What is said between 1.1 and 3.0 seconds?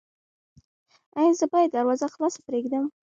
ایا زه باید دروازه خلاصه پریږدم؟